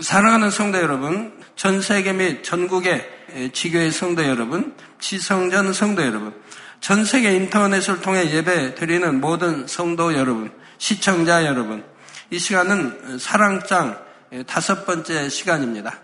[0.00, 6.34] 사랑하는 성도 여러분, 전 세계 및 전국의 지교의 성도 여러분, 지성전 성도 여러분,
[6.80, 11.84] 전 세계 인터넷을 통해 예배 드리는 모든 성도 여러분, 시청자 여러분,
[12.30, 14.04] 이 시간은 사랑장
[14.46, 16.00] 다섯 번째 시간입니다.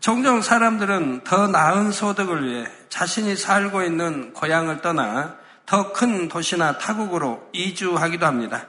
[0.00, 7.50] 종종 사람들은 더 나은 소득을 위해 자신이 살고 있는 고향을 떠나 더 큰 도시나 타국으로
[7.52, 8.66] 이주하기도 합니다.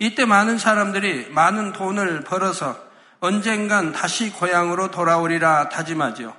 [0.00, 2.74] 이때 많은 사람들이 많은 돈을 벌어서
[3.20, 6.34] 언젠간 다시 고향으로 돌아오리라 다짐하지요.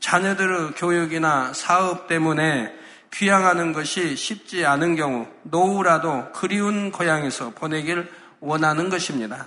[0.00, 2.74] 자녀들의 교육이나 사업 때문에
[3.12, 9.46] 귀향하는 것이 쉽지 않은 경우 노후라도 그리운 고향에서 보내길 원하는 것입니다.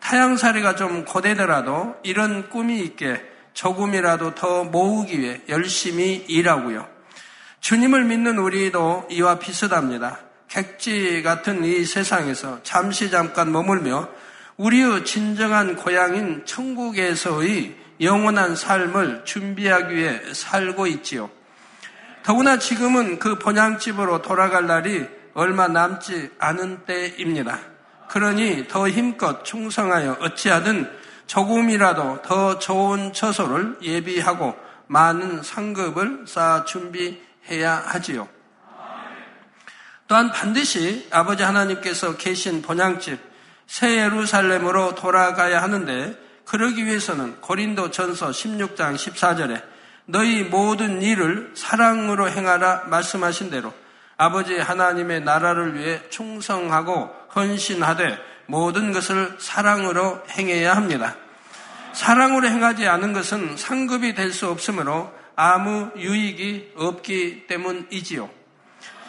[0.00, 6.86] 타향살이가 좀 고되더라도 이런 꿈이 있게 조금이라도 더 모으기 위해 열심히 일하고요.
[7.60, 10.18] 주님을 믿는 우리도 이와 비슷합니다.
[10.52, 14.06] 객지 같은 이 세상에서 잠시 잠깐 머물며
[14.58, 21.30] 우리의 진정한 고향인 천국에서의 영원한 삶을 준비하기 위해 살고 있지요.
[22.22, 27.58] 더구나 지금은 그 본향집으로 돌아갈 날이 얼마 남지 않은 때입니다.
[28.10, 30.86] 그러니 더 힘껏 충성하여 어찌하든
[31.28, 34.54] 조금이라도 더 좋은 처소를 예비하고
[34.86, 38.28] 많은 상급을 쌓아 준비해야 하지요.
[40.12, 43.18] 또한 반드시 아버지 하나님께서 계신 본향집
[43.66, 49.62] 새 예루살렘으로 돌아가야 하는데 그러기 위해서는 고린도 전서 16장 14절에
[50.04, 53.72] 너희 모든 일을 사랑으로 행하라 말씀하신 대로
[54.18, 61.16] 아버지 하나님의 나라를 위해 충성하고 헌신하되 모든 것을 사랑으로 행해야 합니다.
[61.94, 68.41] 사랑으로 행하지 않은 것은 상급이 될 수 없으므로 아무 유익이 없기 때문이지요.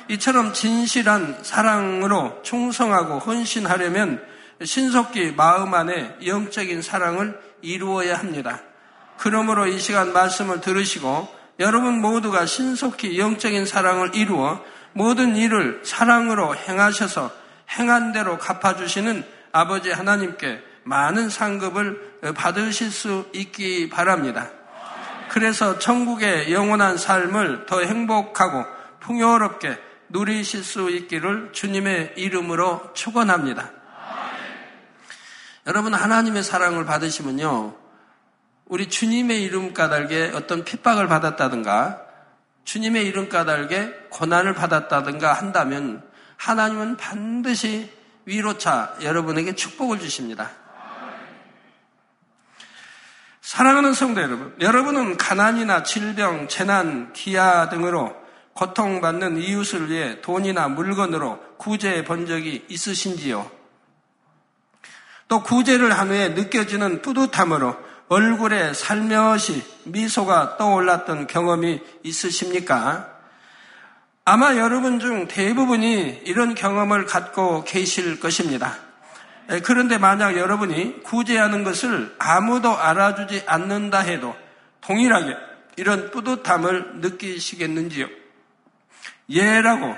[0.09, 4.23] 이처럼 진실한 사랑으로 충성하고 헌신하려면
[4.64, 8.62] 신속히 마음 안에 영적인 사랑을 이루어야 합니다.
[9.18, 11.28] 그러므로 이 시간 말씀을 들으시고
[11.60, 14.61] 여러분 모두가 신속히 영적인 사랑을 이루어
[14.94, 17.32] 모든 일을 사랑으로 행하셔서
[17.77, 24.50] 행한 대로 갚아주시는 아버지 하나님께 많은 상급을 받으실 수 있기 바랍니다.
[25.30, 28.66] 그래서 천국의 영원한 삶을 더 행복하고
[29.00, 29.77] 풍요롭게
[30.14, 33.72] 누리실 수 있기를 주님의 이름으로 축원합니다.
[35.66, 37.76] 여러분 하나님의 사랑을 받으시면요.
[38.66, 42.02] 우리 주님의 이름 까닭에 어떤 핍박을 받았다든가
[42.64, 46.08] 주님의 이름 까닭에 고난을 받았다든가 한다면
[46.38, 47.92] 하나님은 반드시
[48.26, 50.52] 위로차 여러분에게 축복을 주십니다.
[53.42, 58.23] 사랑하는 성도 여러분, 여러분은 가난이나 질병, 재난, 기아 등으로
[58.53, 63.49] 고통받는 이웃을 위해 돈이나 물건으로 구제해 본 적이 있으신지요?
[65.27, 67.75] 또 구제를 한 후에 느껴지는 뿌듯함으로
[68.09, 73.09] 얼굴에 살며시 미소가 떠올랐던 경험이 있으십니까?
[74.25, 78.77] 아마 여러분 중 대부분이 이런 경험을 갖고 계실 것입니다.
[79.64, 84.35] 그런데 만약 여러분이 구제하는 것을 아무도 알아주지 않는다 해도
[84.81, 85.35] 동일하게
[85.75, 88.23] 이런 뿌듯함을 느끼시겠는지요?
[89.30, 89.95] 예라고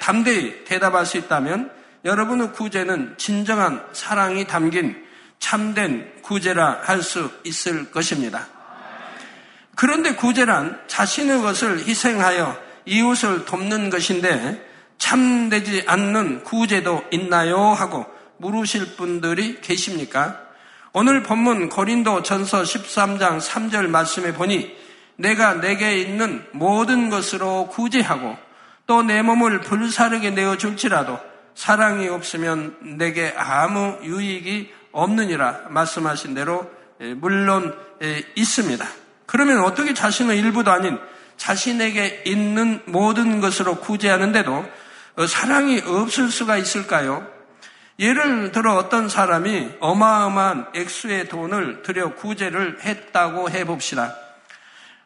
[0.00, 1.70] 담대히 대답할 수 있다면
[2.04, 5.04] 여러분의 구제는 진정한 사랑이 담긴
[5.38, 8.46] 참된 구제라 할 수 있을 것입니다.
[9.74, 14.68] 그런데 구제란 자신의 것을 희생하여 이웃을 돕는 것인데
[14.98, 17.58] 참되지 않는 구제도 있나요?
[17.58, 18.06] 하고
[18.38, 20.40] 물으실 분들이 계십니까?
[20.92, 24.76] 오늘 본문 고린도 전서 13장 3절 말씀에 보니
[25.22, 28.36] 내가 내게 있는 모든 것으로 구제하고
[28.86, 31.18] 또 내 몸을 불사르게 내어 줄지라도
[31.54, 38.86] 사랑이 없으면 내게 아무 유익이 없느니라 말씀하신 대로 예, 물론 예, 있습니다.
[39.26, 40.98] 그러면 어떻게 자신의 일부도 아닌
[41.36, 44.64] 자신에게 있는 모든 것으로 구제하는데도
[45.16, 47.26] 어, 사랑이 없을 수가 있을까요?
[47.98, 54.21] 예를 들어 어떤 사람이 어마어마한 액수의 돈을 들여 구제를 했다고 해봅시다.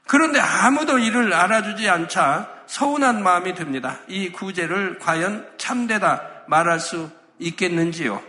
[0.06, 3.99] 그런데 아무도 이를 알아주지 않자 서운한 마음이 듭니다.
[4.08, 8.23] 이 구제를 과연 참되다 말할 수 있겠는지요?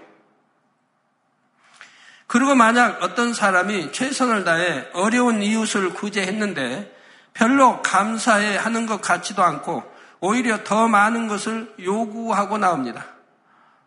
[2.28, 6.94] 그리고 만약 어떤 사람이 최선을 다해 어려운 이웃을 구제했는데
[7.34, 9.84] 별로 감사해 하는 것 같지도 않고
[10.20, 13.06] 오히려 더 많은 것을 요구하고 나옵니다.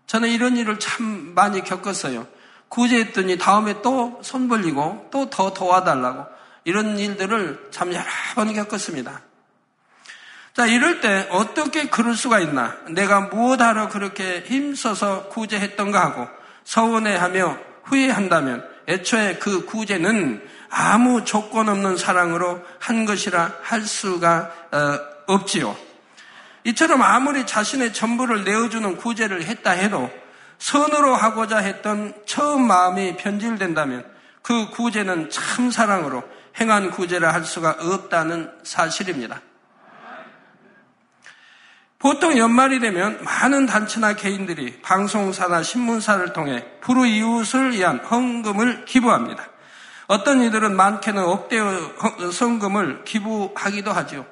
[0.07, 2.27] 저는 이런 일을 참 많이 겪었어요.
[2.69, 8.05] 구제했더니 다음에 또 손 벌리고 또 더 도와달라고 이런 일들을 참 여러
[8.35, 9.23] 번 겪었습니다.
[10.55, 12.77] 자, 이럴 때 어떻게 그럴 수가 있나?
[12.91, 16.29] 내가 무엇하러 그렇게 힘써서 구제했던가 하고
[16.65, 25.77] 서운해하며 후회한다면 애초에 그 구제는 아무 조건 없는 사랑으로 한 것이라 할 수가 어, 없지요.
[26.65, 30.11] 이처럼 아무리 자신의 전부를 내어주는 구제를 했다 해도
[30.59, 34.05] 선으로 하고자 했던 처음 마음이 변질된다면
[34.43, 36.23] 그 구제는 참 사랑으로
[36.61, 39.41] 행한 구제라 할 수가 없다는 사실입니다.
[41.99, 49.47] 보통 연말이 되면 많은 단체나 개인들이 방송사나 신문사를 통해 불우이웃을 위한 헌금을 기부합니다.
[50.07, 54.27] 어떤 이들은 많게는 억대의 성금을 기부하기도 하죠.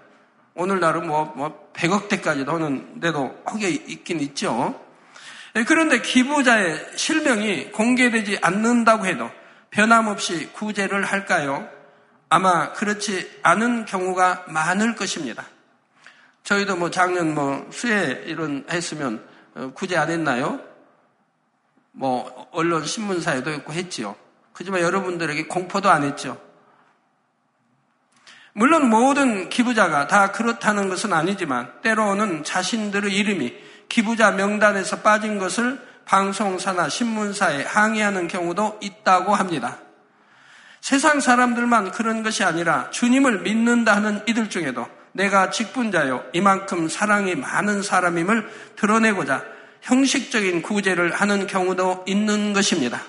[0.54, 4.80] 오늘날은 뭐, 뭐 100억대까지도 하는데도 혹에 있긴 있죠.
[5.56, 9.30] 예, 그런데 기부자의 실명이 공개되지 않는다고 해도
[9.70, 11.68] 변함없이 구제를 할까요?
[12.30, 15.44] 아마 그렇지 않은 경우가 많을 것입니다.
[16.44, 20.60] 저희도 뭐 작년 뭐 수해 이런 했으면 어, 구제 안 했나요?
[21.92, 24.16] 뭐 언론 신문사에도 있고 했지요.
[24.52, 26.40] 그지만 여러분들에게 공포도 안 했죠.
[28.52, 33.54] 물론 모든 기부자가 다 그렇다는 것은 아니지만 때로는 자신들의 이름이
[33.88, 39.78] 기부자 명단에서 빠진 것을 방송사나 신문사에 항의하는 경우도 있다고 합니다.
[40.88, 47.82] 세상 사람들만 그런 것이 아니라 주님을 믿는다 하는 이들 중에도 내가 직분자요 이만큼 사랑이 많은
[47.82, 49.44] 사람임을 드러내고자
[49.82, 53.02] 형식적인 구제를 하는 경우도 있는 것입니다.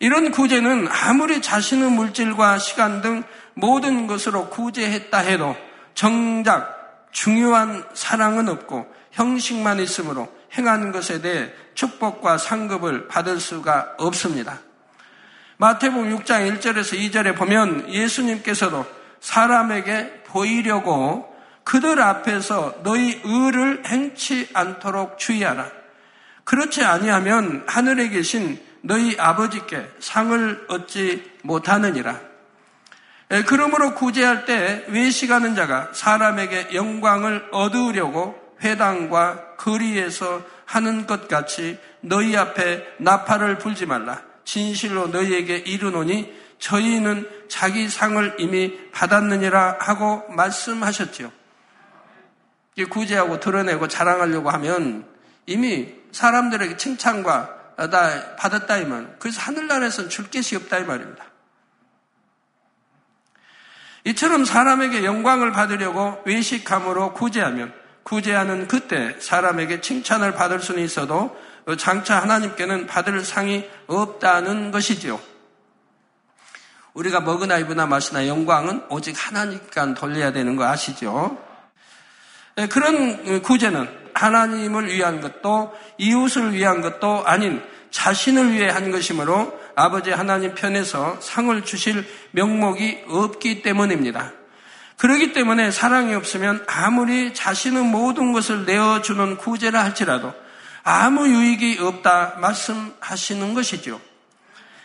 [0.00, 3.22] 이런 구제는 아무리 자신의 물질과 시간 등
[3.54, 5.54] 모든 것으로 구제했다 해도
[5.94, 14.58] 정작 중요한 사랑은 없고 형식만 있으므로 행한 것에 대해 축복과 상급을 받을 수가 없습니다.
[15.60, 18.86] 마태복음 6장 1절에서 2절에 보면 예수님께서도
[19.20, 21.30] 사람에게 보이려고
[21.64, 25.70] 그들 앞에서 너희 의를 행치 않도록 주의하라.
[26.44, 32.18] 그렇지 아니하면 하늘에 계신 너희 아버지께 상을 얻지 못하느니라.
[33.46, 42.94] 그러므로 구제할 때 외식하는 자가 사람에게 영광을 얻으려고 회당과 거리에서 하는 것 같이 너희 앞에
[42.96, 44.29] 나팔을 불지 말라.
[44.50, 51.30] 진실로 너희에게 이르노니 저희는 자기 상을 이미 받았느니라 하고 말씀하셨지요.
[52.90, 55.06] 구제하고 드러내고 자랑하려고 하면
[55.46, 59.14] 이미 사람들에게 칭찬과 다 받았다 이 말.
[59.20, 61.24] 그래서 하늘나라에서는 줄 것이 없다 이 말입니다.
[64.02, 67.72] 이처럼 사람에게 영광을 받으려고 외식함으로 구제하면
[68.02, 71.38] 구제하는 그때 사람에게 칭찬을 받을 수는 있어도
[71.78, 75.20] 장차 하나님께는 받을 상이 없다는 것이지요.
[76.94, 81.38] 우리가 먹으나 입으나 마시나 영광은 오직 하나님께 돌려야 되는 거 아시죠?
[82.58, 90.10] 예, 그런 구제는 하나님을 위한 것도 이웃을 위한 것도 아닌 자신을 위해 한 것이므로 아버지
[90.10, 94.32] 하나님 편에서 상을 주실 명목이 없기 때문입니다.
[94.96, 100.34] 그러기 때문에 사랑이 없으면 아무리 자신의 모든 것을 내어주는 구제라 할지라도
[100.90, 104.00] 아무 유익이 없다 말씀하시는 것이죠.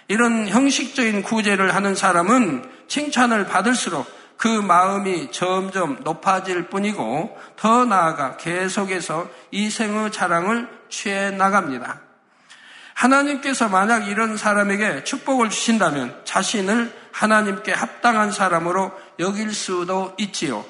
[0.07, 4.05] 이런 형식적인 구제를 하는 사람은 칭찬을 받을수록
[4.37, 12.01] 그 마음이 점점 높아질 뿐이고 더 나아가 계속해서 이생의 자랑을 취해 나갑니다.
[12.93, 20.65] 하나님께서 만약 이런 사람에게 축복을 주신다면 자신을 하나님께 합당한 사람으로 여길 수도 있지요.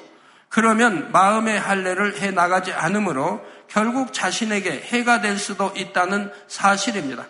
[0.48, 7.26] 그러면 마음의 할례를 해 나가지 않으므로 결국 자신에게 해가 될 수도 있다는 사실입니다.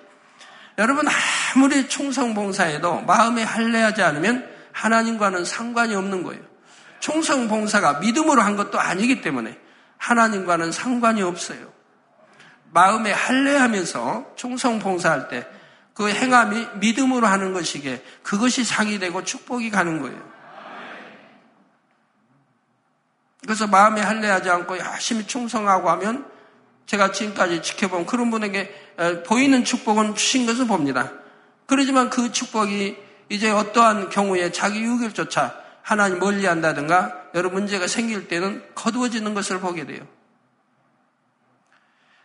[0.78, 1.06] 여러분
[1.54, 6.42] 아무리 충성봉사해도 마음에 할례하지 않으면 하나님과는 상관이 없는 거예요.
[7.00, 9.58] 충성봉사가 믿음으로 한 것도 아니기 때문에
[9.96, 11.72] 하나님과는 상관이 없어요.
[12.72, 15.46] 마음에 할례하면서 충성 봉사할 때
[15.96, 20.35] 그 행함이 믿음으로 하는 것이기에 그것이 상이 되고 축복이 가는 거예요.
[23.46, 26.26] 그래서 마음에 할례하지 않고 열심히 충성하고 하면
[26.86, 28.74] 제가 지금까지 지켜본 그런 분에게
[29.26, 31.12] 보이는 축복은 주신 것을 봅니다.
[31.66, 32.96] 그러지만 그 축복이
[33.28, 39.86] 이제 어떠한 경우에 자기 유익조차 하나님 멀리 한다든가 여러 문제가 생길 때는 거두어지는 것을 보게
[39.86, 40.00] 돼요.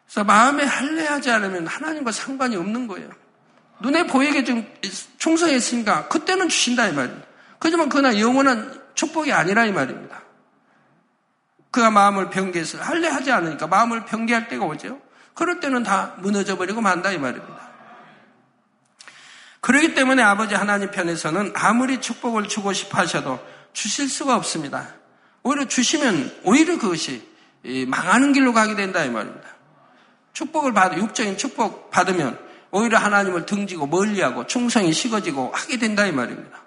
[0.06, 3.10] 그래서 마음에 할례하지 않으면 하나님과 상관이 없는 거예요.
[3.82, 4.68] 눈에 보이게 좀
[5.18, 7.28] 충성했으니까 그때는 주신다 이 말입니다.
[7.60, 10.22] 그지만 그러나 영원한 축복이 아니라 이 말입니다.
[11.72, 15.02] 그가 마음을 변개해서 할례하지 않으니까 마음을 변개할 때가 오죠.
[15.34, 17.72] 그럴 때는 다 무너져 버리고 만다 이 말입니다.
[19.62, 23.40] 그렇기 때문에 아버지 하나님 편에서는 아무리 축복을 주고 싶어 하셔도
[23.74, 24.96] 주실 수가 없습니다.
[25.44, 27.28] 오히려 주시면 오히려 그것이
[27.88, 29.48] 망하는 길로 가게 된다 이 말입니다.
[30.34, 32.38] 축복을 받아 육적인 축복 받으면
[32.72, 36.60] 오히려 하나님을 등지고 멀리하고 충성이 식어지고 하게 된다 이 말입니다.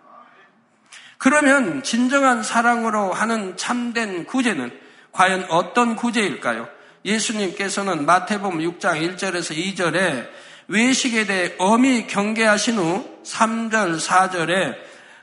[1.18, 4.83] 그러면 진정한 사랑으로 하는 참된 구제는
[5.14, 6.68] 과연 어떤 구제일까요?
[7.04, 10.28] 예수님께서는 마태복음 6장 1절에서 2절에
[10.66, 14.74] 외식에 대해 엄히 경계하신 후 3절, 4절에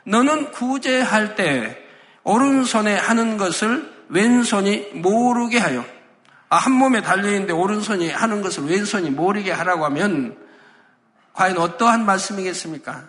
[0.04, 1.78] 너는 구제할 때
[2.24, 5.84] 오른손에 하는 것을 왼손이 모르게 하여
[6.48, 10.38] 아, 한 몸에 달려있는데 오른손이 하는 것을 왼손이 모르게 하라고 하면
[11.34, 13.08] 과연 어떠한 말씀이겠습니까?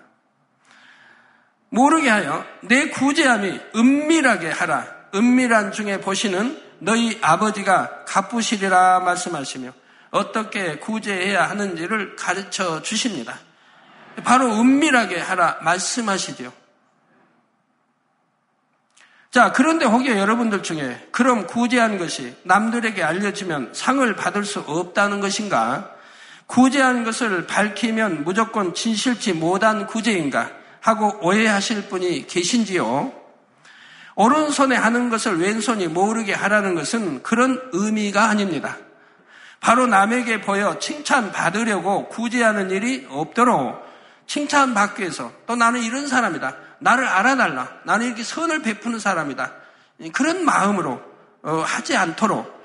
[1.69, 4.87] 모르게 하여 내 구제함이 은밀하게 하라.
[5.15, 9.71] 은밀한 중에 보시는 너희 아버지가 갚으시리라 말씀하시며
[10.11, 13.39] 어떻게 구제해야 하는지를 가르쳐 주십니다.
[14.23, 16.51] 바로 은밀하게 하라 말씀하시죠.
[19.31, 25.89] 자, 그런데 혹여 여러분들 중에 그럼 구제한 것이 남들에게 알려지면 상을 받을 수 없다는 것인가?
[26.45, 30.51] 구제한 것을 밝히면 무조건 진실치 못한 구제인가?
[30.81, 33.22] 하고 오해하실 분이 계신지요?
[34.15, 38.77] 오른손에 하는 것을 왼손이 모르게 하라는 것은 그런 의미가 아닙니다.
[39.59, 43.81] 바로 남에게 보여 칭찬받으려고 구제하는 일이 없도록
[44.27, 46.55] 칭찬받기 위해서 또 나는 이런 사람이다.
[46.79, 47.69] 나를 알아달라.
[47.83, 49.53] 나는 이렇게 선을 베푸는 사람이다.
[50.11, 51.01] 그런 마음으로
[51.43, 52.61] 어, 하지 않도록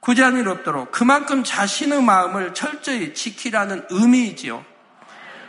[0.00, 4.64] 구제한 일 없도록 그만큼 자신의 마음을 철저히 지키라는 의미이지요.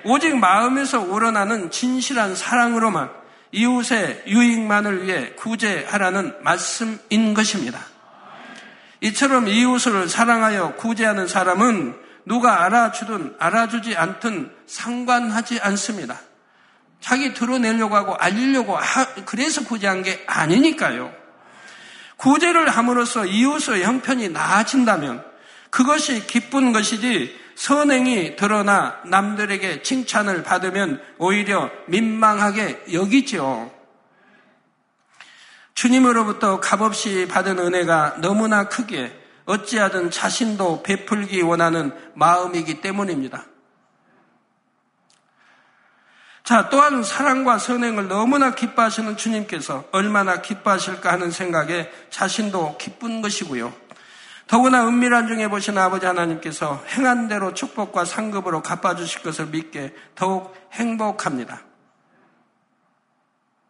[0.06, 3.10] 오직 마음에서 우러나는 진실한 사랑으로만
[3.56, 7.80] 이웃의 유익만을 위해 구제하라는 말씀인 것입니다.
[9.00, 11.96] 이처럼 이웃을 사랑하여 구제하는 사람은
[12.26, 16.20] 누가 알아주든 알아주지 않든 상관하지 않습니다.
[17.00, 21.14] 자기 드러내려고 하고 알리려고 하, 그래서 구제한 게 아니니까요.
[22.18, 25.24] 구제를 함으로써 이웃의 형편이 나아진다면
[25.70, 33.72] 그것이 기쁜 것이지 선행이 드러나 남들에게 칭찬을 받으면 오히려 민망하게 여기죠.
[35.74, 39.12] 주님으로부터 값없이 받은 은혜가 너무나 크게
[39.46, 43.46] 어찌하든 자신도 베풀기 원하는 마음이기 때문입니다.
[46.44, 53.74] 자, 또한 사랑과 선행을 너무나 기뻐하시는 주님께서 얼마나 기뻐하실까 하는 생각에 자신도 기쁜 것이고요.
[54.48, 61.62] 더구나 은밀한 중에 보신 아버지 하나님께서 행한 대로 축복과 상급으로 갚아주실 것을 믿게 더욱 행복합니다.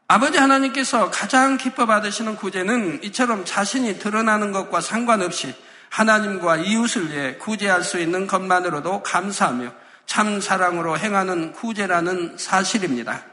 [0.07, 5.55] 아버지 하나님께서 가장 기뻐 받으시는 구제는 이처럼 자신이 드러나는 것과 상관없이
[5.89, 9.71] 하나님과 이웃을 위해 구제할 수 있는 것만으로도 감사하며
[10.05, 13.23] 참 사랑으로 행하는 구제라는 사실입니다.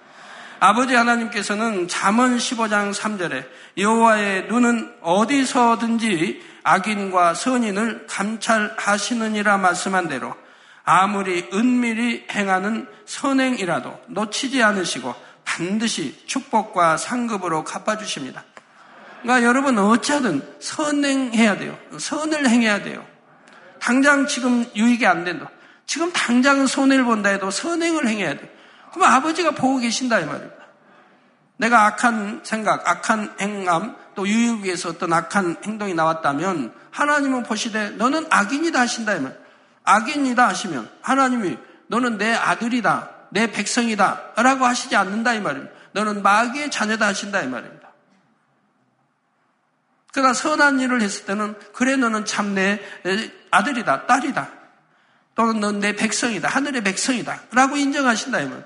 [0.61, 3.45] 아버지 하나님께서는 잠언 15장 3절에
[3.77, 10.35] 여호와의 눈은 어디서든지 악인과 선인을 감찰하시느니라 말씀한 대로
[10.85, 15.15] 아무리 은밀히 행하는 선행이라도 놓치지 않으시고
[15.45, 18.45] 반드시 축복과 상급으로 갚아주십니다.
[19.23, 21.79] 그러니까 여러분 어찌하든 선행해야 돼요.
[21.97, 23.05] 선을 행해야 돼요.
[23.81, 25.51] 당장 지금 유익이 안 된다.
[25.87, 28.53] 지금 당장 손해를 본다 해도 선행을 행해야 돼.
[28.93, 30.63] 그럼 아버지가 보고 계신다 이 말입니다.
[31.57, 38.27] 내가 악한 생각, 악한 행함, 또 유익 위해서 어떤 악한 행동이 나왔다면 하나님은 보시되 너는
[38.31, 39.39] 악인이다 하신다 이 말.
[39.85, 45.73] 악인이다 하시면 하나님이 너는 내 아들이다, 내 백성이다 라고 하시지 않는다 이 말입니다.
[45.93, 47.89] 너는 마귀의 자녀다 하신다 이 말입니다.
[50.13, 52.81] 그러나 선한 일을 했을 때는 그래 너는 참 내
[53.51, 54.49] 아들이다, 딸이다.
[55.35, 56.49] 또는 넌내 백성이다.
[56.49, 57.41] 하늘의 백성이다.
[57.53, 58.41] 라고 인정하신다.
[58.41, 58.65] 이말.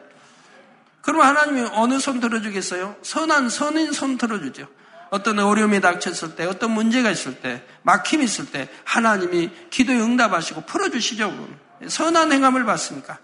[1.03, 2.97] 그러면 하나님이 어느 손 들어주겠어요?
[3.03, 4.67] 선한 선인 손 들어주죠.
[5.11, 11.49] 어떤 어려움이 닥쳤을 때, 어떤 문제가 있을 때, 막힘이 있을 때 하나님이 기도에 응답하시고 풀어주시죠.
[11.89, 13.19] 선한 행함을 받습니까?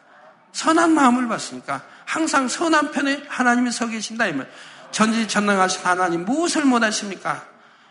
[0.52, 1.82] 선한 마음을 받습니까?
[2.04, 4.26] 항상 선한 편에 하나님이 서 계신다.
[4.26, 4.50] 이 말.
[4.90, 7.46] 전지전능하신 하나님 무엇을 못하십니까?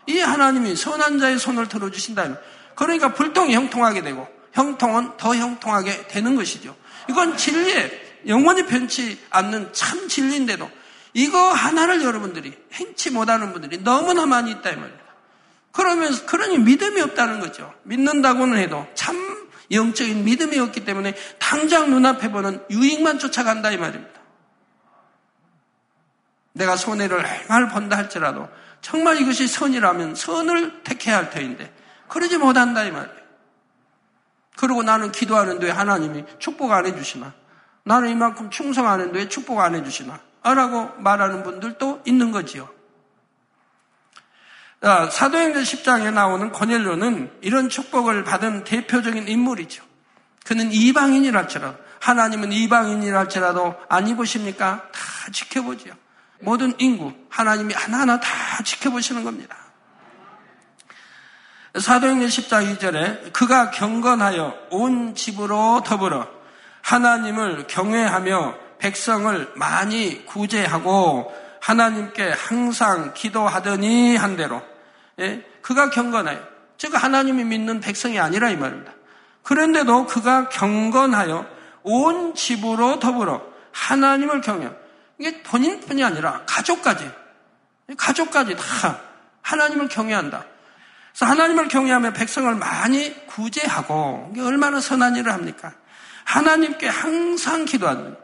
[0.06, 2.24] 이 하나님이 선한 자의 손을 들어주신다.
[2.24, 2.42] 이 말.
[2.76, 6.74] 그러니까 불통이 형통하게 되고 형통은 더 형통하게 되는 것이죠.
[7.08, 10.70] 이건 진리에 영원히 변치 않는 참 진리인데도
[11.14, 15.02] 이거 하나를 여러분들이 행치 못하는 분들이 너무나 많이 있다 이 말입니다.
[15.72, 17.72] 그러면서 그러니 믿음이 없다는 거죠.
[17.84, 19.16] 믿는다고는 해도 참
[19.70, 24.20] 영적인 믿음이 없기 때문에 당장 눈앞에 보는 유익만 쫓아간다 이 말입니다.
[26.52, 28.48] 내가 손해를 얼마나 본다 할지라도
[28.82, 31.72] 정말 이것이 선이라면 선을 택해야 할 터인데
[32.08, 33.22] 그러지 못한다 이 말이에요.
[34.56, 37.32] 그리고 나는 기도하는데 하나님이 축복 안 해주시나?
[37.84, 40.20] 나는 이만큼 충성하는데 왜 축복 안 해주시나?
[40.44, 42.68] 라고 말하는 분들도 있는 거지요.
[44.82, 49.84] 사도행전 10장에 나오는 고넬료는 이런 축복을 받은 대표적인 인물이죠.
[50.44, 52.50] 그는 이방인이라처럼 하나님은
[53.88, 54.88] 안 입으십니까?
[54.90, 55.94] 다 지켜보지요.
[56.40, 58.28] 모든 인구 하나님이 하나하나 다
[58.64, 59.56] 지켜보시는 겁니다.
[61.78, 66.28] 사도행전 10장 2절에 그가 경건하여 온 집으로 더불어
[66.82, 74.60] 하나님을 경외하며 백성을 많이 구제하고 하나님께 항상 기도하더니 한 대로
[75.20, 75.46] 예?
[75.62, 76.42] 그가 경건하여
[76.78, 78.92] 즉 하나님이 믿는 백성이 아니라 이 말입니다.
[79.44, 81.46] 그런데도 그가 경건하여
[81.84, 84.68] 온 집으로 더불어 하나님을 경외
[85.18, 87.08] 이게 본인뿐이 아니라 가족까지
[87.96, 88.98] 가족까지 다
[89.42, 90.44] 하나님을 경외한다.
[91.12, 95.72] 그래서 하나님을 경외하며 백성을 많이 구제하고 이게 얼마나 선한 일을 합니까?
[96.24, 98.16] 하나님께 항상 기도하는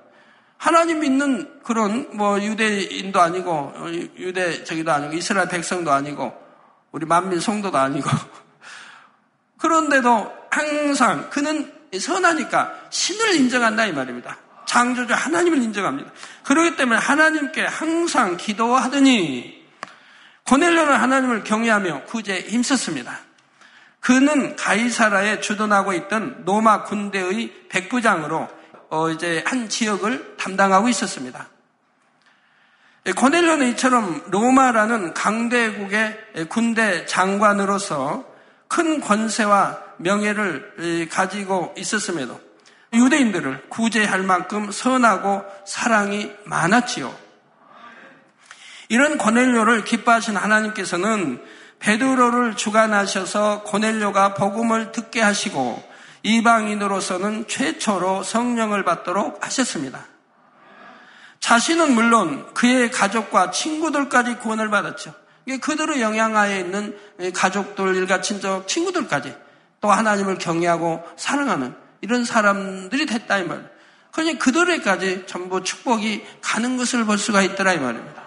[0.58, 3.86] 하나님 믿는 그런 뭐 유대인도 아니고 어,
[4.18, 6.36] 유대 저기도 아니고 이스라엘 백성도 아니고
[6.90, 8.10] 우리 만민 성도도 아니고
[9.58, 14.36] 그런데도 항상 그는 선하니까 신을 인정한다 이 말입니다.
[14.66, 16.10] 창조주 하나님을 인정합니다.
[16.42, 19.64] 그렇기 때문에 하나님께 항상 기도하더니
[20.44, 23.18] 고넬료는 하나님을 경외하며 구제에 힘썼습니다.
[24.00, 28.48] 그는 가이사라에 주둔하고 있던 로마 군대의 백부장으로
[28.90, 31.48] 어 이제 한 지역을 담당하고 있었습니다.
[33.16, 38.24] 고넬료는 이처럼 로마라는 강대국의 군대 장관으로서
[38.66, 42.40] 큰 권세와 명예를 가지고 있었음에도
[42.92, 47.14] 유대인들을 구제할 만큼 선하고 사랑이 많았지요.
[48.88, 51.42] 이런 고넬료를 기뻐하신 하나님께서는
[51.78, 55.87] 베드로를 주관하셔서 고넬료가 복음을 듣게 하시고
[56.22, 60.06] 이방인으로서는 최초로 성령을 받도록 하셨습니다.
[61.40, 65.14] 자신은 물론 그의 가족과 친구들까지 구원을 받았죠.
[65.60, 66.98] 그들의 영향하에 있는
[67.34, 69.34] 가족들, 일가 친족, 친구들까지
[69.80, 73.70] 또 하나님을 경외하고 사랑하는 이런 사람들이 됐다 이 말.
[74.12, 78.22] 그러니 그들에까지 전부 축복이 가는 것을 볼 수가 있더라 이 말입니다.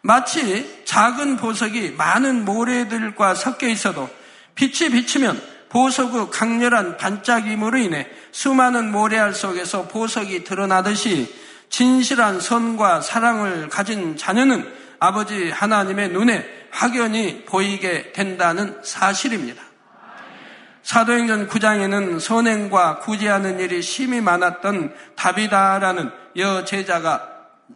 [0.00, 4.10] 마치 작은 보석이 많은 모래들과 섞여 있어도
[4.54, 11.34] 빛이 비치면 보석의 강렬한 반짝임으로 인해 수많은 모래알 속에서 보석이 드러나듯이
[11.70, 19.62] 진실한 선과 사랑을 가진 자녀는 아버지 하나님의 눈에 확연히 보이게 된다는 사실입니다.
[20.82, 27.28] 사도행전 9장에는 선행과 구제하는 일이 심히 많았던 다비다라는 여 제자가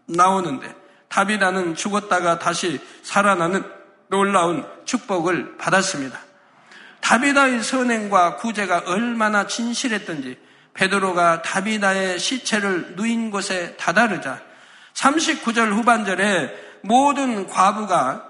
[0.06, 0.74] 나오는데
[1.08, 3.64] 다비다는 죽었다가 다시 살아나는
[4.08, 6.25] 놀라운 축복을 받았습니다.
[7.06, 10.36] 다비다의 선행과 구제가 얼마나 진실했던지
[10.74, 14.40] 베드로가 다비다의 시체를 누인 곳에 다다르자
[14.92, 18.24] 39절 후반절에 모든 과부가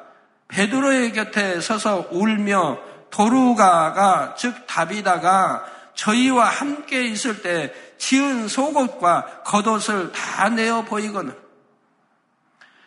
[0.49, 10.51] 베드로의 곁에 서서 울며 도루가가 즉 다비다가 저희와 함께 있을 때 지은 속옷과 겉옷을 다
[10.51, 11.35] 내어 보이거늘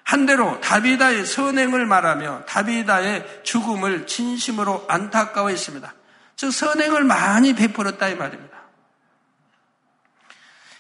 [0.10, 5.94] 한대로 다비다의 선행을 말하며 다비다의 죽음을 진심으로 안타까워했습니다.
[6.36, 8.58] 즉 선행을 많이 베풀었다 이 말입니다.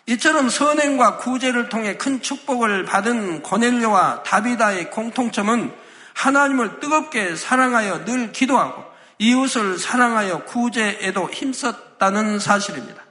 [0.08, 5.76] 이처럼 선행과 구제를 통해 큰 축복을 받은 고넬료와 다비다의 공통점은
[6.16, 8.84] 하나님을 뜨겁게 사랑하여 늘 기도하고
[9.20, 13.04] 이웃을 사랑하여 구제에도 힘썼다는 사실입니다.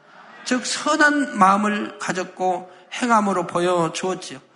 [0.44, 4.47] 즉 선한 마음을 가졌고 행함으로 보여 주었지요.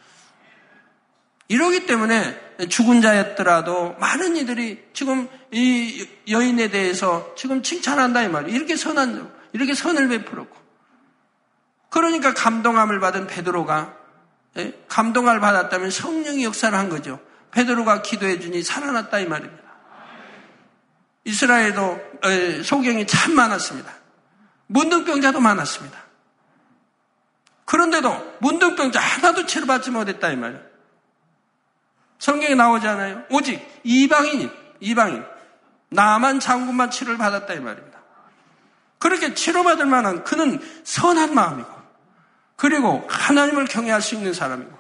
[1.53, 8.57] 이러기 때문에 죽은 자였더라도 많은 이들이 지금 이 여인에 대해서 지금 칭찬한다 이 말이에요.
[8.57, 10.57] 이렇게 선한 이렇게 선을 베풀었고
[11.91, 13.95] 그러니까 감동함을 받은 베드로가
[14.57, 17.21] 예, 감동을 받았다면 성령이 역사를 한 거죠.
[17.51, 19.63] 베드로가 기도해 주니 살아났다 이 말입니다.
[21.25, 22.01] 이스라엘도
[22.65, 23.93] 소경이 참 많았습니다.
[24.69, 25.99] 문둥병자도 많았습니다.
[27.67, 30.72] 그런데도 문둥병자 하나도 치료받지 못했다 이 말이에요.
[32.23, 33.25] 성경에 나오지 않아요?
[33.31, 35.25] 오직 이방인이 이방인
[35.89, 37.99] 나만 장군만 치료를 받았다 이 말입니다.
[39.01, 41.69] 그렇게 치료받을 만한 그는 선한 마음이고
[42.55, 44.71] 그리고 하나님을 경외할 수 있는 사람이고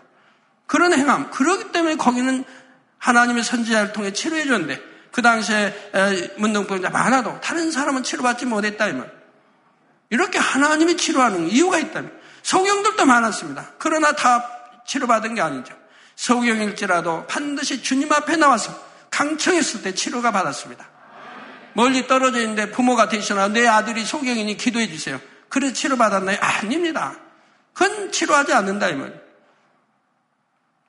[0.68, 2.44] 그런 행함 그러기 때문에 거기는
[2.98, 5.74] 하나님의 선지자를 통해 치료해 줬는데 그 당시에
[6.38, 9.12] 문둥병자 많아도 다른 사람은 치료받지 못했다 이 말.
[10.10, 13.72] 이렇게 하나님이 치료하는 이유가 있다면 성경들도 많았습니다.
[13.78, 14.48] 그러나 다
[14.86, 15.81] 치료받은 게 아니죠.
[16.22, 18.72] 소경일지라도 반드시 주님 앞에 나와서
[19.10, 20.88] 강청했을 때 치료가 받았습니다.
[21.72, 25.20] 멀리 떨어져 있는데 부모가 되시나 내 아들이 소경이니 기도해 주세요.
[25.48, 26.38] 그래 치료받았나요?
[26.40, 27.16] 아닙니다.
[27.72, 29.20] 그건 치료하지 않는다 이 말.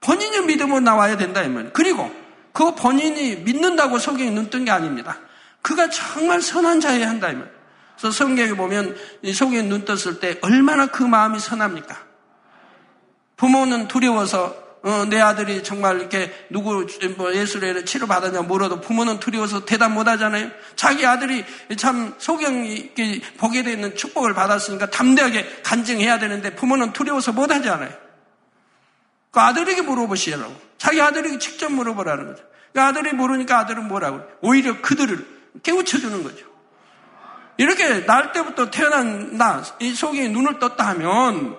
[0.02, 1.74] 본인의 믿음으로 나와야 된다 이 말.
[1.74, 2.13] 그리고
[2.52, 5.17] 그 본인이 믿는다고 소경이 눈뜬 게 아닙니다.
[5.63, 7.52] 그가 정말 선한 자여야 한다 이 말.
[7.98, 8.96] 그래서 성경에 보면
[9.34, 11.98] 속에 눈 떴을 때 얼마나 그 마음이 선합니까?
[13.36, 19.63] 부모는 두려워서 어, 내 아들이 정말 이렇게 누구 뭐 예술에 치료 받았냐 물어도 부모는 두려워서
[19.63, 20.52] 대답 못 하잖아요.
[20.76, 21.46] 자기 아들이
[21.78, 22.91] 참 소경이
[23.38, 27.93] 보게 되는 축복을 받았으니까 담대하게 간증해야 되는데 부모는 두려워서 못 하잖아요.
[29.32, 30.54] 그 아들에게 물어보시라고.
[30.78, 32.43] 자기 아들에게 직접 물어보라는 거죠.
[32.74, 34.19] 그 아들이 모르니까 아들은 뭐라고.
[34.41, 35.26] 오히려 그들을
[35.63, 36.46] 깨우쳐 주는 거죠.
[37.56, 41.56] 이렇게 날 때부터 태어난 나, 이 속에 눈을 떴다 하면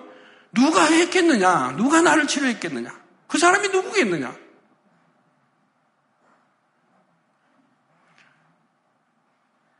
[0.53, 1.73] 누가 했겠느냐?
[1.75, 3.04] 누가 나를 치료했겠느냐?
[3.27, 4.35] 그 사람이 누구겠느냐?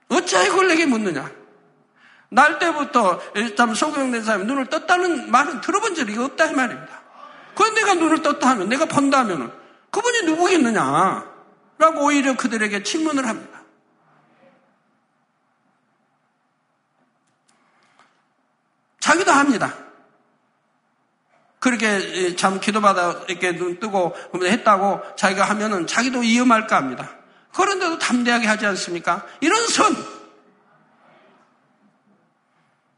[0.10, 1.32] 어찌하여 그걸 내게 묻느냐?
[2.30, 3.22] 날 때부터
[3.56, 7.02] 참 소경된 사람이 눈을 떴다는 말은 들어본 적이 없다 이 말입니다.
[7.56, 9.54] 그건 내가 눈을 떴다 하면 내가 본다 하면
[9.92, 11.34] 그분이 누구겠느냐?
[11.78, 13.62] 라고 오히려 그들에게 질문을 합니다.
[19.00, 19.85] 자기도 합니다.
[21.66, 27.10] 그렇게 참 기도받아 이렇게 눈 뜨고 했다고 자기가 하면은 자기도 위험할까 합니다.
[27.56, 29.26] 그런데도 담대하게 하지 않습니까?
[29.42, 29.96] 이런 선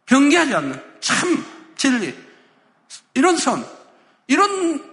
[0.06, 1.45] 경계하지 않는 참
[1.77, 2.13] 진리
[3.13, 3.65] 이런 선
[4.27, 4.84] 이런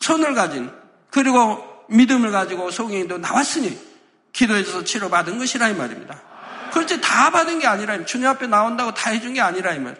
[0.00, 0.70] 선을 가진
[1.08, 3.80] 그리고 믿음을 가지고 소경이도 나왔으니
[4.34, 6.20] 기도해줘서 치료받은 것이라 이 말입니다.
[6.70, 9.96] 그렇지 다 받은 게 아니라 주님 앞에 나온다고 다 해준 게 아니라 이 말.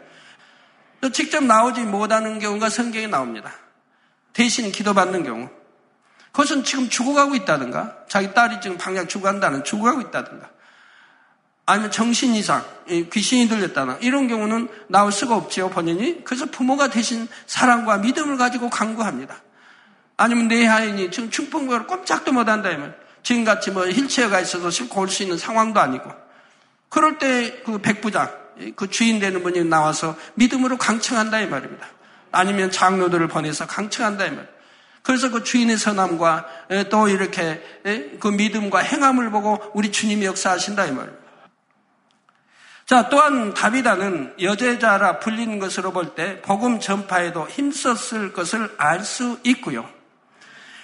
[1.10, 3.52] 직접 나오지 못하는 경우가 성경에 나옵니다.
[4.32, 5.48] 대신 기도받는 경우.
[6.30, 10.48] 그것은 지금 죽어가고 있다든가, 자기 딸이 지금 방향 죽어간다는 죽어가고 있다든가,
[11.66, 12.64] 아니면 정신 이상,
[13.12, 16.24] 귀신이 들렸다나, 이런 경우는 나올 수가 없지요, 본인이.
[16.24, 19.36] 그래서 부모가 대신 사랑과 믿음을 가지고 강구합니다.
[20.16, 25.22] 아니면 내 하인이 지금 충풍구를 꼼짝도 못한다, 면 지금같이 뭐 힐체어가 있어서 싣고 올 수
[25.22, 26.10] 있는 상황도 아니고.
[26.88, 28.30] 그럴 때 그 백부장,
[28.76, 31.86] 그 주인 되는 분이 나와서 믿음으로 강청한다 이 말입니다.
[32.30, 34.48] 아니면 장로들을 보내서 강청한다 이 말.
[35.02, 36.46] 그래서 그 주인의 선함과
[36.90, 37.62] 또 이렇게
[38.20, 41.22] 그 믿음과 행함을 보고 우리 주님이 역사하신다 이 말입니다.
[42.86, 49.88] 자, 또한 다비다는 여제자라 불리는 것으로 볼 때 복음 전파에도 힘썼을 것을 알 수 있고요.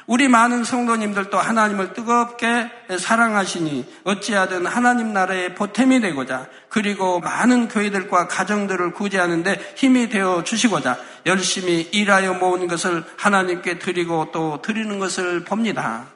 [0.08, 8.94] 우리 많은 성도님들도 하나님을 뜨겁게 사랑하시니 어찌하든 하나님 나라의 보탬이 되고자 그리고 많은 교회들과 가정들을
[8.94, 16.06] 구제하는데 힘이 되어 주시고자 열심히 일하여 모은 것을 하나님께 드리고 또 드리는 것을 봅니다.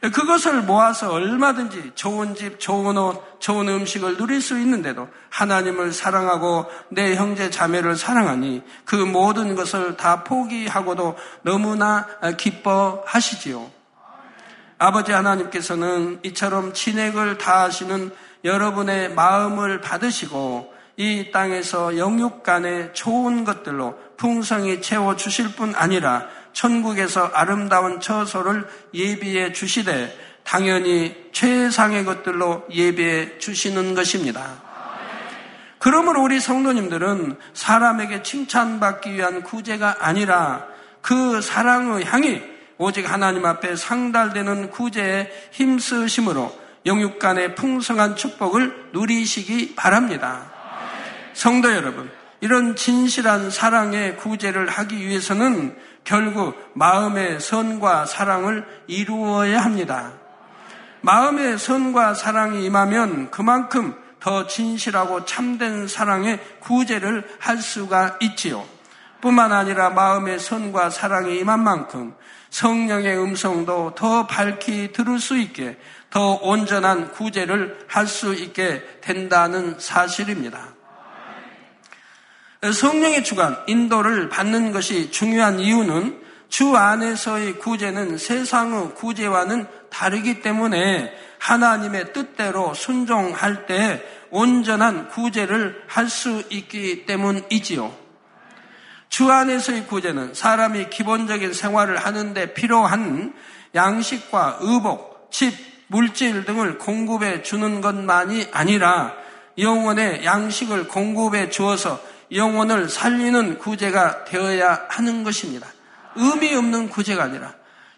[0.00, 7.16] 그것을 모아서 얼마든지 좋은 집, 좋은 옷, 좋은 음식을 누릴 수 있는데도 하나님을 사랑하고 내
[7.16, 12.06] 형제 자매를 사랑하니 그 모든 것을 다 포기하고도 너무나
[12.38, 13.70] 기뻐하시지요.
[14.78, 18.10] 아버지 하나님께서는 이처럼 진액을 다하시는
[18.44, 27.30] 여러분의 마음을 받으시고 이 땅에서 영육 간의 좋은 것들로 풍성히 채워 주실 뿐 아니라 천국에서
[27.32, 34.62] 아름다운 처소를 예비해 주시되 당연히 최상의 것들로 예비해 주시는 것입니다.
[35.78, 40.66] 그러므로 우리 성도님들은 사람에게 칭찬받기 위한 구제가 아니라
[41.00, 42.42] 그 사랑의 향이
[42.76, 50.50] 오직 하나님 앞에 상달되는 구제에 힘쓰심으로 영육간의 풍성한 축복을 누리시기 바랍니다.
[51.32, 52.10] 성도 여러분,
[52.40, 55.76] 이런 진실한 사랑의 구제를 하기 위해서는
[56.10, 60.10] 결국 마음의 선과 사랑을 이루어야 합니다.
[61.02, 68.66] 마음의 선과 사랑이 임하면 그만큼 더 진실하고 참된 사랑의 구제를 할 수가 있지요.
[69.20, 72.16] 뿐만 아니라 마음의 선과 사랑이 임한 만큼
[72.50, 75.78] 성령의 음성도 더 밝히 들을 수 있게
[76.10, 80.79] 더 온전한 구제를 할 수 있게 된다는 사실입니다.
[82.62, 86.20] 성령의 주관, 인도를 받는 것이 중요한 이유는
[86.50, 96.42] 주 안에서의 구제는 세상의 구제와는 다르기 때문에 하나님의 뜻대로 순종할 때 온전한 구제를 할 수
[96.50, 97.94] 있기 때문이지요.
[99.08, 103.32] 주 안에서의 구제는 사람이 기본적인 생활을 하는데 필요한
[103.74, 105.54] 양식과 의복, 집,
[105.86, 109.14] 물질 등을 공급해 주는 것만이 아니라
[109.58, 115.66] 영혼의 양식을 공급해 주어서 영혼을 살리는 구제가 되어야 하는 것입니다.
[116.16, 117.54] 의미 없는 구제가 아니라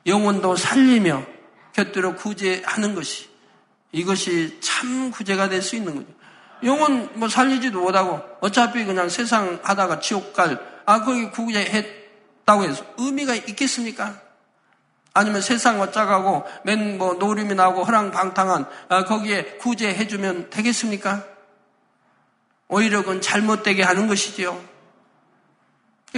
[0.07, 1.25] 영혼도 살리며
[1.73, 3.29] 곁들여 구제하는 것이
[3.93, 6.09] 이것이 참 구제가 될 수 있는 거죠.
[6.65, 13.35] 영혼 뭐 살리지도 못하고 어차피 그냥 세상 하다가 지옥 갈, 아, 거기 구제했다고 해서 의미가
[13.35, 14.21] 있겠습니까?
[15.15, 21.25] 아니면 세상 어쩌가고 맨 뭐 노림이 나오고 허랑방탕한 아, 거기에 구제해주면 되겠습니까?
[22.73, 24.59] 오히려 그건 잘못되게 하는 것이지요.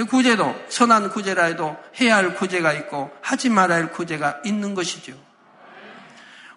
[0.08, 5.14] 구제도 선한 구제라 해도 해야 할 구제가 있고 하지 말아야 할 구제가 있는 것이죠.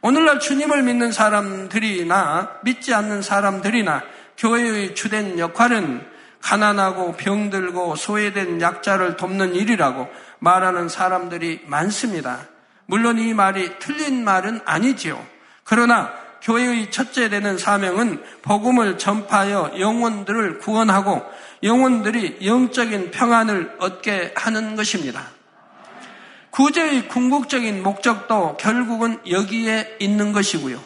[0.02, 4.04] 오늘날 주님을 믿는 사람들이나 믿지 않는 사람들이나
[4.38, 6.06] 교회의 주된 역할은
[6.42, 10.08] 가난하고 병들고 소외된 약자를 돕는 일이라고
[10.38, 12.48] 말하는 사람들이 많습니다.
[12.86, 15.26] 물론 이 말이 틀린 말은 아니지요.
[15.64, 16.14] 그러나
[16.48, 21.22] 교회의 첫째 되는 사명은 복음을 전파하여 영혼들을 구원하고
[21.62, 25.28] 영혼들이 영적인 평안을 얻게 하는 것입니다.
[26.52, 30.82] 구제의 궁극적인 목적도 결국은 여기에 있는 것이고요.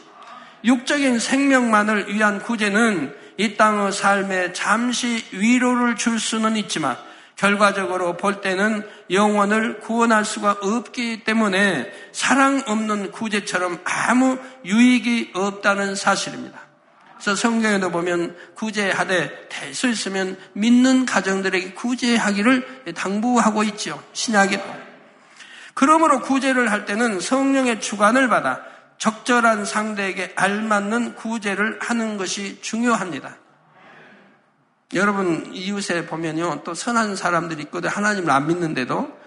[0.65, 6.97] 육적인 생명만을 위한 구제는 이 땅의 삶에 잠시 위로를 줄 수는 있지만
[7.41, 16.59] 결과적으로 볼 때는 영혼을 구원할 수가 없기 때문에 사랑 없는 구제처럼 아무 유익이 없다는 사실입니다.
[17.15, 24.03] 그래서 성경에도 보면 구제하되 될 수 있으면 믿는 가정들에게 구제하기를 당부하고 있죠.
[24.13, 24.63] 신약에도.
[25.73, 28.61] 그러므로 구제를 할 때는 성령의 주관을 받아
[28.99, 33.37] 적절한 상대에게 알맞는 구제를 하는 것이 중요합니다.
[34.93, 39.19] 여러분 이웃에 보면요 또 선한 사람들이 있거든 하나님을 안 믿는데도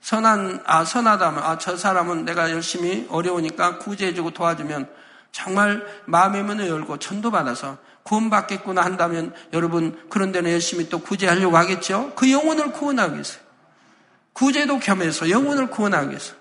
[0.00, 4.88] 선한 아 선하다면 아 저 사람은 내가 열심히 어려우니까 구제해주고 도와주면
[5.30, 12.12] 정말 마음의 문을 열고 전도 받아서 구원받겠구나 한다면 여러분 그런 데는 열심히 또 구제하려고 하겠죠?
[12.14, 13.40] 그 영혼을 구원하기 위해서.
[14.32, 16.34] 구제도 겸해서 영혼을 구원하기 위해서.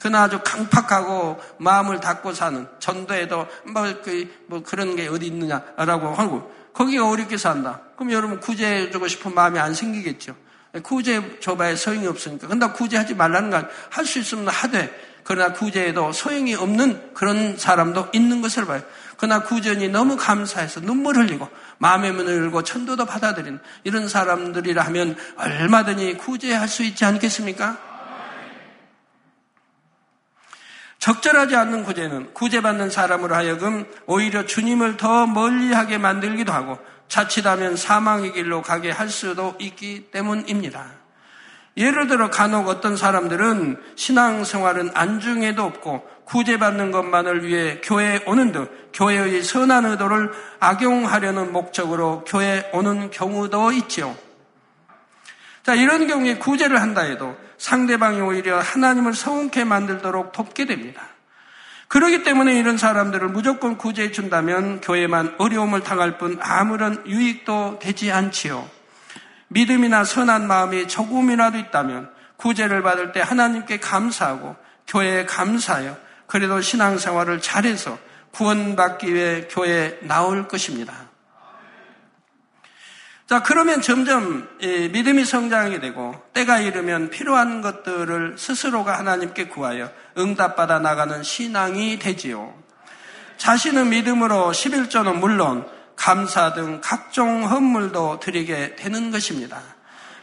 [0.00, 6.52] 그나 아주 강팍하고 마음을 닫고 사는 전도에도 뭐, 그, 뭐 그런 게 어디 있느냐라고 하고
[6.74, 7.80] 거기가 어렵게 산다.
[7.96, 10.34] 그럼 여러분 구제해주고 싶은 마음이 안 생기겠죠.
[10.82, 12.48] 구제 줘봐야 소용이 없으니까.
[12.48, 14.90] 근데 구제하지 말라는 건 할 수 있으면 하되
[15.24, 18.82] 그러나 구제에도 소용이 없는 그런 사람도 있는 것을 봐요.
[19.18, 26.16] 그러나 구전이 너무 감사해서 눈물 흘리고 마음의 문을 열고 천도도 받아들이는 이런 사람들이라 하면 얼마든지
[26.16, 27.91] 구제할 수 있지 않겠습니까?
[31.02, 38.62] 적절하지 않는 구제는 구제받는 사람으로 하여금 오히려 주님을 더 멀리하게 만들기도 하고 자칫하면 사망의 길로
[38.62, 40.86] 가게 할 수도 있기 때문입니다.
[41.76, 49.42] 예를 들어 간혹 어떤 사람들은 신앙생활은 안중에도 없고 구제받는 것만을 위해 교회에 오는 듯 교회의
[49.42, 54.14] 선한 의도를 악용하려는 목적으로 교회에 오는 경우도 있지요.
[55.64, 61.00] 자, 이런 경우에 구제를 한다 해도 상대방이 오히려 하나님을 서운케 만들도록 돕게 됩니다.
[61.86, 68.68] 그러기 때문에 이런 사람들을 무조건 구제해 준다면 교회만 어려움을 당할 뿐 아무런 유익도 되지 않지요.
[69.46, 74.56] 믿음이나 선한 마음이 조금이라도 있다면 구제를 받을 때 하나님께 감사하고
[74.88, 75.96] 교회에 감사하여
[76.26, 77.96] 그래도 신앙생활을 잘해서
[78.32, 81.11] 구원받기 위해 교회에 나올 것입니다.
[83.32, 91.22] 자, 그러면 점점 믿음이 성장하게 되고 때가 이르면 필요한 것들을 스스로가 하나님께 구하여 응답받아 나가는
[91.22, 92.52] 신앙이 되지요.
[93.38, 95.66] 자신의 믿음으로 11조는 물론
[95.96, 99.62] 감사 등 각종 헌물도 드리게 되는 것입니다.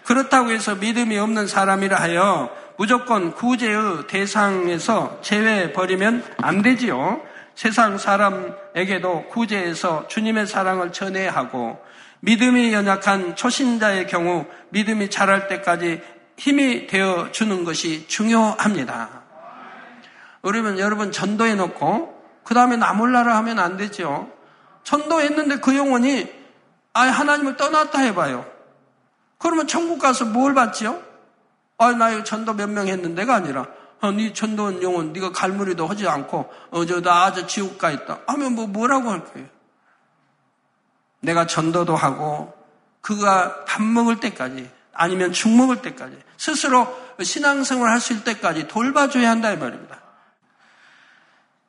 [0.04, 7.24] 그렇다고 해서 믿음이 없는 사람이라 하여 무조건 구제의 대상에서 제외해버리면 안 되지요.
[7.56, 11.84] 세상 사람에게도 구제해서 주님의 사랑을 전해야 하고
[12.22, 16.02] 믿음이 연약한 초신자의 경우 믿음이 자랄 때까지
[16.38, 19.10] 힘이 되어 주는 것이 중요합니다.
[20.42, 24.32] 그러면 여러분 전도해 놓고 그 다음에 나 몰라라 하면 안 되죠.
[24.84, 26.28] 전도했는데 그 영혼이
[26.94, 28.46] 아 하나님을 떠났다 해봐요.
[29.38, 31.02] 그러면 천국 가서 뭘 받지요?
[31.78, 33.66] 아, 나 이거 전도 몇 명 했는데가 아니라,
[34.02, 38.20] 어, 네 전도한 영혼, 네가 갈무리도 하지 않고, 어, 저, 나 아주 지옥 가 있다.
[38.28, 39.48] 하면 뭐, 뭐라고 할 거예요?
[41.20, 42.54] 내가 전도도 하고,
[43.02, 46.88] 그가 밥 먹을 때까지, 아니면 죽 먹을 때까지, 스스로
[47.22, 50.00] 신앙생활 할 수 있을 때까지 돌봐줘야 한다, 이 말입니다.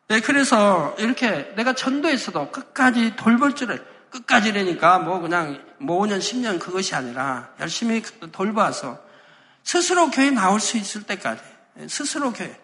[0.09, 6.95] 네, 그래서 이렇게 내가 전도했어도 끝까지 돌볼 줄을, 끝까지라니까 뭐 그냥 뭐 5년, 10년 그것이
[6.95, 8.99] 아니라 열심히 돌봐서
[9.63, 11.43] 스스로 교회 나올 수 있을 때까지,
[11.89, 12.60] 스스로 교회.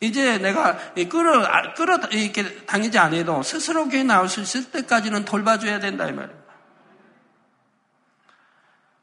[0.00, 0.76] 이제 내가
[1.10, 6.12] 끌어, 아, 끌어, 이렇게 다니지 않아도 스스로 교회 나올 수 있을 때까지는 돌봐줘야 된다, 이
[6.12, 6.46] 말입니다.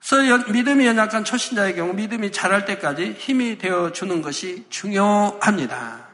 [0.07, 6.07] 그래서 믿음이 연약한 초신자의 경우 믿음이 자랄 때까지 힘이 되어주는 것이 중요합니다.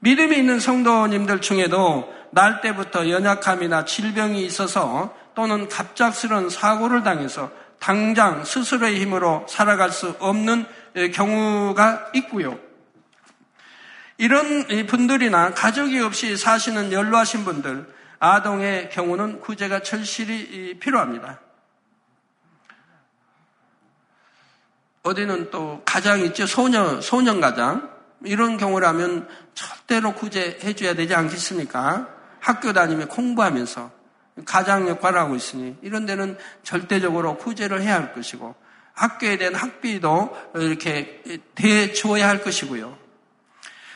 [0.00, 9.00] 믿음이 있는 성도님들 중에도 날 때부터 연약함이나 질병이 있어서 또는 갑작스러운 사고를 당해서 당장 스스로의
[9.00, 10.66] 힘으로 살아갈 수 없는
[11.14, 12.58] 경우가 있고요.
[14.22, 21.40] 이런 분들이나 가족이 없이 사시는 연로하신 분들, 아동의 경우는 구제가 절실히 필요합니다.
[25.02, 26.46] 어디는 또 가장 있죠.
[26.46, 27.90] 소년, 소년 가장.
[28.24, 32.06] 이런 경우라면 절대로 구제해 줘야 되지 않겠습니까?
[32.38, 33.90] 학교 다니며 공부하면서
[34.44, 38.54] 가장 역할을 하고 있으니 이런 데는 절대적으로 구제를 해야 할 것이고
[38.92, 41.24] 학교에 대한 학비도 이렇게
[41.56, 43.01] 대주어야 할 것이고요.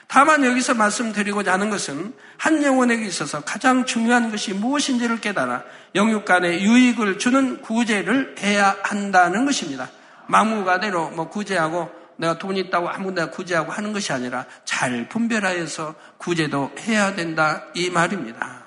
[0.08, 5.64] 다만 여기서 말씀드리고자 하는 것은 한 영혼에게 있어서 가장 중요한 것이 무엇인지를 깨달아
[5.94, 9.90] 영육 간의 유익을 주는 구제를 해야 한다는 것입니다.
[10.28, 16.70] 막무가내로 뭐 구제하고 내가 돈 있다고 아무 데나 구제하고 하는 것이 아니라 잘 분별하여서 구제도
[16.80, 18.65] 해야 된다 이 말입니다.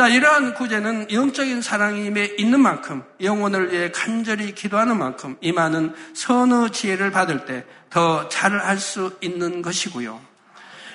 [0.00, 6.70] 자, 이러한 구제는 영적인 사랑이 임에 있는 만큼 영혼을 위해 간절히 기도하는 만큼 임하는 선의
[6.70, 10.18] 지혜를 받을 때 더 잘 할 수 있는 것이고요.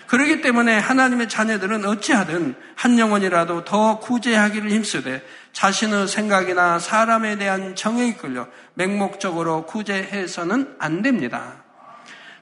[0.07, 8.15] 그렇기 때문에 하나님의 자녀들은 어찌하든 한 영혼이라도 더 구제하기를 힘쓰되 자신의 생각이나 사람에 대한 정에
[8.15, 11.63] 끌려 맹목적으로 구제해서는 안 됩니다.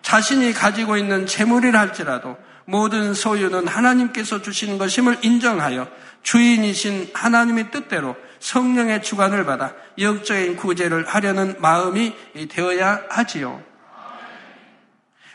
[0.01, 5.87] 자신이 가지고 있는 재물이라 할지라도 모든 소유는 하나님께서 주신 것임을 인정하여
[6.23, 12.13] 주인이신 하나님의 뜻대로 성령의 주관을 받아 영적인 구제를 하려는 마음이
[12.49, 13.61] 되어야 하지요.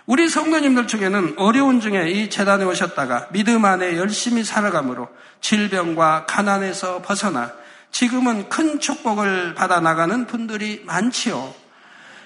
[0.06, 5.08] 우리 성도님들 중에는 어려운 중에 이 재단에 오셨다가 믿음 안에 열심히 살아감으로
[5.42, 7.52] 질병과 가난에서 벗어나
[7.90, 11.54] 지금은 큰 축복을 받아 나가는 분들이 많지요.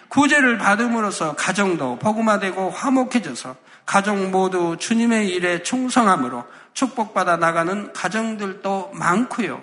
[0.08, 9.62] 구제를 받음으로써 가정도 복음화되고 화목해져서 가족 모두 주님의 일에 충성함으로 축복받아 나가는 가정들도 많고요.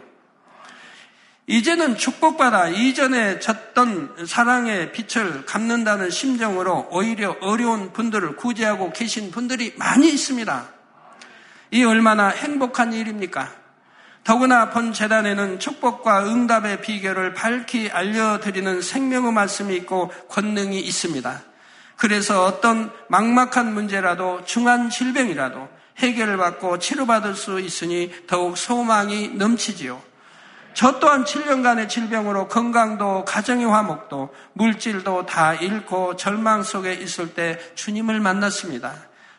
[1.47, 10.09] 이제는 축복받아 이전에 졌던 사랑의 빛을 갚는다는 심정으로 오히려 어려운 분들을 구제하고 계신 분들이 많이
[10.09, 10.69] 있습니다.
[11.71, 13.51] 이 얼마나 행복한 일입니까?
[14.23, 21.41] 더구나 본 재단에는 축복과 응답의 비결을 밝히 알려드리는 생명의 말씀이 있고 권능이 있습니다.
[21.95, 30.01] 그래서 어떤 막막한 문제라도 중한 질병이라도 해결을 받고 치료받을 수 있으니 더욱 소망이 넘치지요.
[30.73, 38.19] 저 또한 7년간의 질병으로 건강도 가정의 화목도 물질도 다 잃고 절망 속에 있을 때 주님을
[38.19, 38.93] 만났습니다.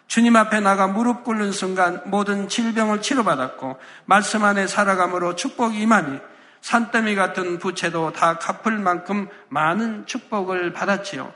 [0.07, 6.19] 주님 앞에 나가 무릎 꿇는 순간 모든 질병을 치료받았고 말씀 안에 살아감으로 축복이 임하니
[6.63, 11.33] 산더미 같은 부채도 다 갚을 만큼 많은 축복을 받았지요.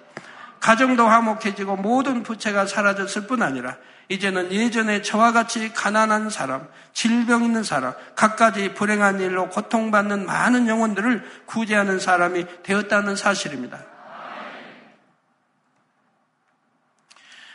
[0.61, 3.77] 가정도 화목해지고 모든 부채가 사라졌을 뿐 아니라
[4.09, 11.25] 이제는 예전에 저와 같이 가난한 사람, 질병 있는 사람, 갖가지 불행한 일로 고통받는 많은 영혼들을
[11.47, 13.79] 구제하는 사람이 되었다는 사실입니다.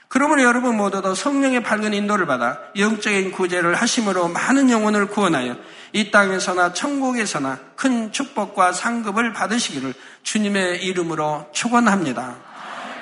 [0.10, 5.56] 그러므로 여러분 모두도 성령의 밝은 인도를 받아 영적인 구제를 하심으로 많은 영혼을 구원하여
[5.94, 12.49] 이 땅에서나 천국에서나 큰 축복과 상급을 받으시기를 주님의 이름으로 축원합니다.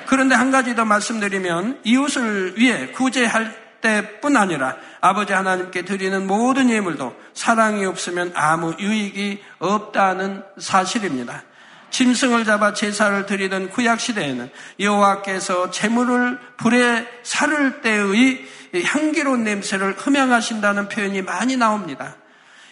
[0.07, 7.15] 그런데 한 가지 더 말씀드리면 이웃을 위해 구제할 때뿐 아니라 아버지 하나님께 드리는 모든 예물도
[7.33, 11.43] 사랑이 없으면 아무 유익이 없다는 사실입니다.
[11.89, 18.45] 짐승을 잡아 제사를 드리던 구약 시대에는 여호와께서 재물을 불에 사를 때의
[18.83, 22.15] 향기로운 냄새를 흠양하신다는 표현이 많이 나옵니다.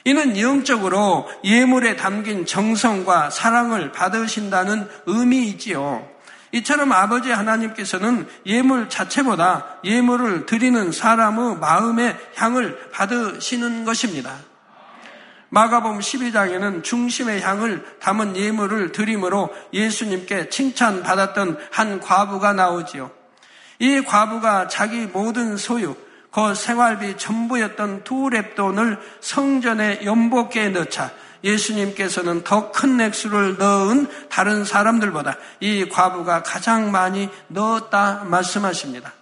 [0.04, 6.15] 이는 영적으로 예물에 담긴 정성과 사랑을 받으신다는 의미이지요.
[6.56, 14.38] 이처럼 아버지 하나님께서는 예물 자체보다 예물을 드리는 사람의 마음의 향을 받으시는 것입니다.
[15.50, 23.12] 마가복음 12장에는 중심의 향을 담은 예물을 드림으로 예수님께 칭찬받았던 한 과부가 나오지요.
[23.80, 25.94] 이 과부가 자기 모든 소유,
[26.32, 31.12] 그 생활비 전부였던 두 랩돈을 성전에 연복에 넣자
[31.46, 39.14] 예수님께서는 더 큰 액수를 넣은 다른 사람들보다 이 과부가 가장 많이 넣었다 말씀하십니다.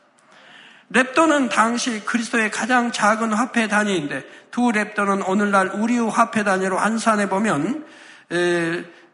[0.92, 7.86] 랩돈은 당시 그리스도의 가장 작은 화폐 단위인데 두 랩돈은 오늘날 우리의 화폐 단위로 환산해 보면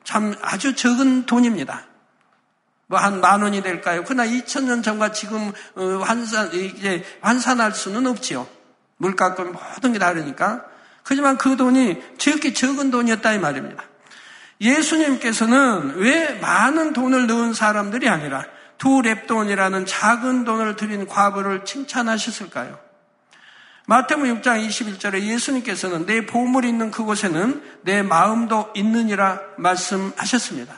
[0.03, 1.85] 참 아주 적은 돈입니다.
[2.87, 4.03] 뭐한만 원이 될까요?
[4.05, 8.47] 그러나 2000년 전과 지금 어, 환산 이제 환산할 수는 없지요.
[8.97, 10.65] 물가금 모든 게 다르니까.
[11.09, 13.83] 하지만 그 돈이 지극히 적은 돈이었다 이 말입니다.
[14.61, 18.45] 예수님께서는 왜 많은 돈을 넣은 사람들이 아니라
[18.77, 22.77] 두 랩돈이라는 작은 돈을 들인 과부를 칭찬하셨을까요?
[23.87, 30.75] 마태복음 6장 21절에 예수님께서는 내 보물이 있는 그곳에는 내 마음도 있느니라 말씀하셨습니다.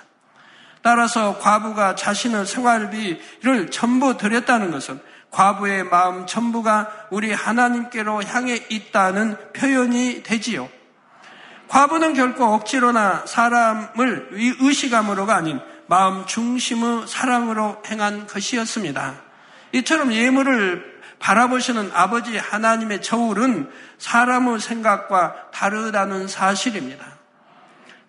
[0.82, 5.02] 따라서 과부가 자신의 생활비를 전부 드렸다는 것은
[5.32, 10.70] 과부의 마음 전부가 우리 하나님께로 향해 있다는 표현이 되지요.
[11.70, 19.16] 과부는 결코 억지로나 사람을 의식함으로가 아닌 마음 중심의 사랑으로 행한 것이었습니다.
[19.72, 27.11] 이처럼 예물을 바라보시는 아버지 하나님의 저울은 사람의 생각과 다르다는 사실입니다.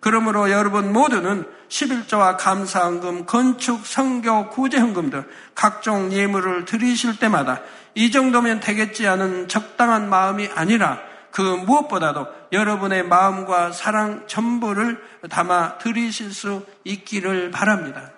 [0.03, 5.23] 그러므로 여러분 모두는 11조와 감사헌금, 건축, 성교, 구제헌금 등
[5.55, 7.61] 각종 예물을 드리실 때마다
[7.95, 10.99] 이 정도면 되겠지 않은 적당한 마음이 아니라
[11.31, 18.11] 그 무엇보다도 여러분의 마음과 사랑 전부를 담아 드리실 수 있기를 바랍니다.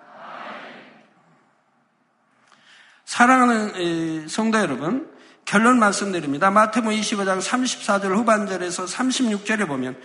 [3.06, 5.08] 사랑하는 성도 여러분,
[5.46, 6.50] 결론 말씀드립니다.
[6.50, 9.96] 마태복 25장 34절 후반절에서 36절에 보면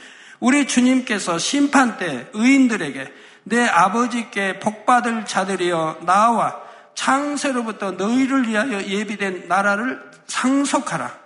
[0.40, 3.12] 우리 주님께서 심판 때 의인들에게
[3.44, 6.56] 내 아버지께 복받을 자들이여 나와
[6.94, 11.18] 창세로부터 너희를 위하여 예비된 나라를 상속하라.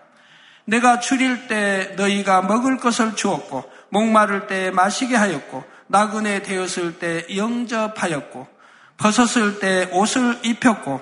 [0.67, 8.49] 내가 줄일 때 너희가 먹을 것을 주었고 목마를 때 마시게 하였고 나그네 되었을 때 영접하였고
[8.97, 11.01] 벗었을 때 옷을 입혔고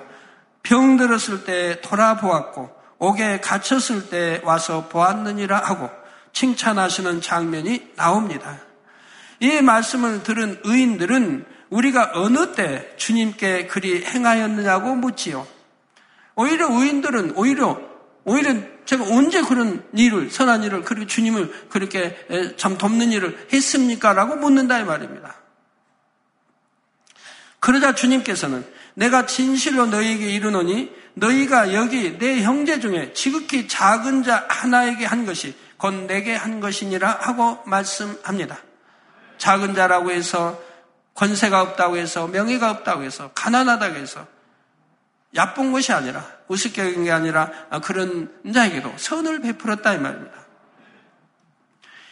[0.63, 5.89] 병들었을 때 돌아보았고 옥에 갇혔을 때 와서 보았느니라 하고
[6.33, 8.59] 칭찬하시는 장면이 나옵니다.
[9.39, 15.47] 이 말씀을 들은 의인들은 우리가 어느 때 주님께 그리 행하였느냐고 묻지요.
[16.35, 17.79] 오히려 의인들은 오히려
[18.25, 18.55] 오히려
[18.85, 24.13] 제가 언제 그런 일을 선한 일을 그렇게 주님을 그렇게 참 돕는 일을 했습니까?
[24.13, 25.35] 라고 묻는다 이 말입니다.
[27.59, 28.65] 그러자 주님께서는
[28.95, 35.55] 내가 진실로 너희에게 이르노니 너희가 여기 내 형제 중에 지극히 작은 자 하나에게 한 것이
[35.83, 38.57] 곧 내게 한 것이니라 하고 말씀합니다.
[39.37, 40.57] 작은 자라고 해서
[41.13, 44.25] 권세가 없다고 해서 명예가 없다고 해서 가난하다고 해서
[45.35, 47.51] 야쁜 것이 아니라 우습게 게 아니라
[47.83, 50.31] 그런 자에게도 선을 베풀었다 이 말입니다.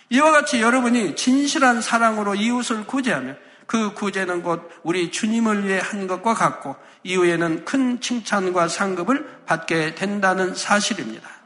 [0.10, 6.34] 이와 같이 여러분이 진실한 사랑으로 이웃을 구제하면 그 구제는 곧 우리 주님을 위해 한 것과
[6.34, 11.41] 같고 이후에는 큰 칭찬과 상급을 받게 된다는 사실입니다.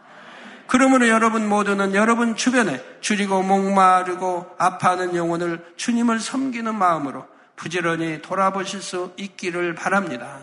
[0.67, 9.13] 그러므로 여러분 모두는 여러분 주변에 줄이고 목마르고 아파하는 영혼을 주님을 섬기는 마음으로 부지런히 돌아보실 수
[9.17, 10.39] 있기를 바랍니다.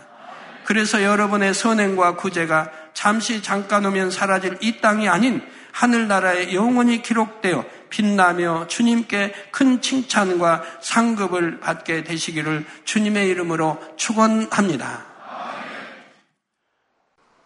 [0.65, 5.43] 그래서 여러분의 선행과 구제가 잠시 잠깐 오면 사라질 이 땅이 아닌
[5.73, 15.12] 하늘나라에 영원히 기록되어 빛나며 주님께 큰 칭찬과 상급을 받게 되시기를 주님의 이름으로 축원합니다.